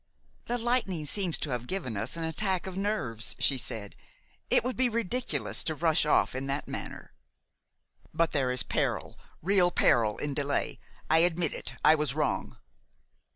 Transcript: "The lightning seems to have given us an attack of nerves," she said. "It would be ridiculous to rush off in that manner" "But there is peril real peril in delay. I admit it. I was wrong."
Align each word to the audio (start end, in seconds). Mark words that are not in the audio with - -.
"The 0.45 0.57
lightning 0.57 1.05
seems 1.05 1.37
to 1.37 1.51
have 1.51 1.67
given 1.67 1.95
us 1.95 2.17
an 2.17 2.23
attack 2.23 2.65
of 2.65 2.75
nerves," 2.75 3.35
she 3.37 3.59
said. 3.59 3.95
"It 4.49 4.63
would 4.63 4.75
be 4.75 4.89
ridiculous 4.89 5.63
to 5.65 5.75
rush 5.75 6.07
off 6.07 6.33
in 6.33 6.47
that 6.47 6.67
manner" 6.67 7.13
"But 8.11 8.31
there 8.31 8.49
is 8.49 8.63
peril 8.63 9.19
real 9.43 9.69
peril 9.69 10.17
in 10.17 10.33
delay. 10.33 10.79
I 11.07 11.19
admit 11.19 11.53
it. 11.53 11.73
I 11.85 11.93
was 11.93 12.15
wrong." 12.15 12.57